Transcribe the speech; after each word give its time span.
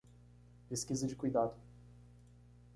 Pesquisa 0.67 1.05
de 1.05 1.15
cuidado 1.15 1.55